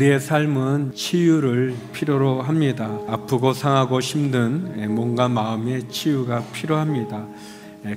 [0.00, 2.90] 삶은 치유를 필요로 합니다.
[3.06, 7.26] 아프고 상하고 힘든 몸과 마음의 치유가 필요합니다.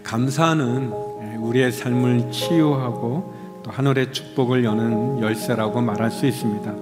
[0.03, 0.91] 감사는
[1.39, 3.33] 우리의 삶을 치유하고
[3.63, 6.73] 또 하늘의 축복을 여는 열쇠라고 말할 수 있습니다.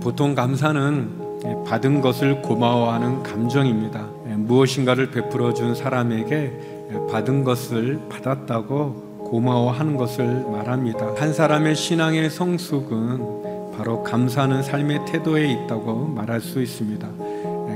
[0.00, 4.06] 보통 감사는 받은 것을 고마워하는 감정입니다.
[4.24, 11.12] 무엇인가를 베풀어 준 사람에게 받은 것을 받았다고 고마워하는 것을 말합니다.
[11.18, 17.08] 한 사람의 신앙의 성숙은 바로 감사하는 삶의 태도에 있다고 말할 수 있습니다.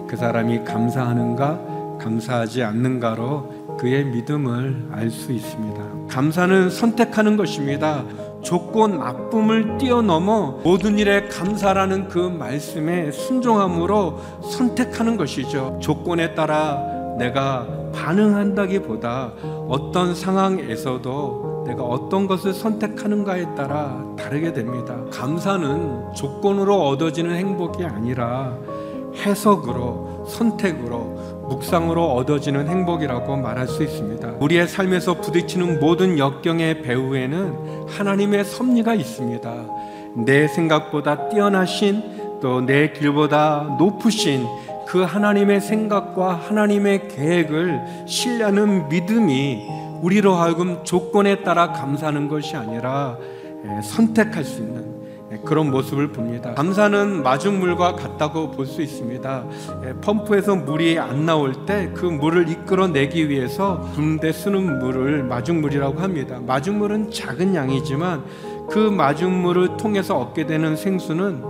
[0.08, 6.08] 그 사람이 감사하는가, 감사하지 않는가로 그의 믿음을 알 수 있습니다.
[6.08, 8.04] 감사는 선택하는 것입니다.
[8.42, 15.78] 조건 나쁨을 뛰어넘어 모든 일에 감사라는 그 말씀에 순종함으로 선택하는 것이죠.
[15.80, 16.82] 조건에 따라
[17.18, 19.32] 내가 반응한다기보다
[19.68, 24.96] 어떤 상황에서도 내가 어떤 것을 선택하는가에 따라 다르게 됩니다.
[25.10, 28.56] 감사는 조건으로 얻어지는 행복이 아니라
[29.16, 34.34] 해석으로, 선택으로, 묵상으로 얻어지는 행복이라고 말할 수 있습니다.
[34.38, 39.52] 우리의 삶에서 부딪히는 모든 역경의 배후에는 하나님의 섭리가 있습니다.
[40.24, 44.46] 내 생각보다 뛰어나신 또 내 길보다 높으신
[44.86, 49.66] 그 하나님의 생각과 하나님의 계획을 신뢰하는 믿음이
[50.00, 53.18] 우리로 하여금 조건에 따라 감사하는 것이 아니라
[53.82, 54.90] 선택할 수 있는
[55.44, 56.54] 그런 모습을 봅니다.
[56.54, 59.44] 감사는 마중물과 같다고 볼 수 있습니다.
[60.00, 66.40] 펌프에서 물이 안 나올 때 그 물을 이끌어내기 위해서 붓는데 쓰는 물을 마중물이라고 합니다.
[66.44, 68.24] 마중물은 작은 양이지만
[68.70, 71.42] 그 마중물을 통해서 얻게 되는 생수는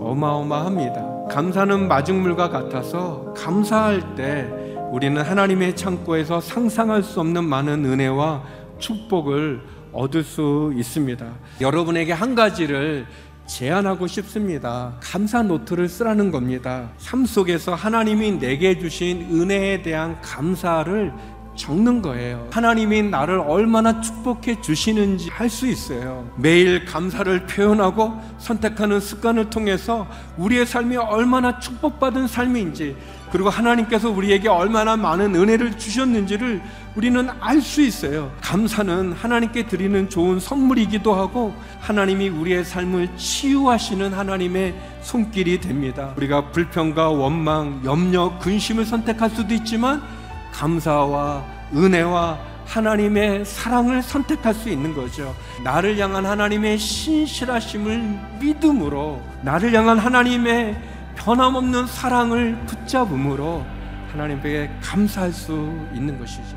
[0.00, 1.28] 어마어마합니다.
[1.30, 4.48] 감사는 마중물과 같아서 감사할 때
[4.90, 8.42] 우리는 하나님의 창고에서 상상할 수 없는 많은 은혜와
[8.78, 9.60] 축복을
[9.92, 11.26] 얻을 수 있습니다.
[11.60, 13.06] 여러분에게 한 가지를
[13.46, 14.94] 제안하고 싶습니다.
[15.00, 16.90] 감사 노트를 쓰라는 겁니다.
[16.98, 21.12] 삶 속에서 하나님이 내게 주신 은혜에 대한 감사를
[21.58, 22.48] 적는 거예요.
[22.50, 26.30] 하나님이 나를 얼마나 축복해 주시는지 할 수 있어요.
[26.36, 32.96] 매일 감사를 표현하고 선택하는 습관을 통해서 우리의 삶이 얼마나 축복받은 삶인지
[33.32, 36.62] 그리고 하나님께서 우리에게 얼마나 많은 은혜를 주셨는지를
[36.94, 38.32] 우리는 알 수 있어요.
[38.40, 46.12] 감사는 하나님께 드리는 좋은 선물이기도 하고 하나님이 우리의 삶을 치유하시는 하나님의 손길이 됩니다.
[46.16, 50.02] 우리가 불평과 원망, 염려, 근심을 선택할 수도 있지만
[50.52, 51.44] 감사와
[51.74, 55.34] 은혜와 하나님의 사랑을 선택할 수 있는 거죠.
[55.64, 60.76] 나를 향한 하나님의 신실하심을 믿음으로 나를 향한 하나님의
[61.16, 63.64] 변함없는 사랑을 붙잡음으로
[64.12, 65.52] 하나님께 감사할 수
[65.94, 66.56] 있는 것이죠.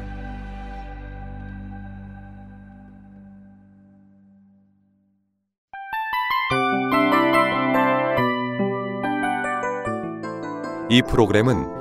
[10.90, 11.81] 이 프로그램은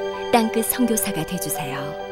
[0.31, 2.10] 땅끝 성교사가 되주세요